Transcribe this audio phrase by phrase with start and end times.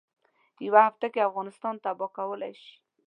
[0.65, 2.73] یوه هفته کې افغانستان تباه کولای شي.